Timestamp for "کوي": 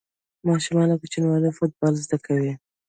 2.25-2.53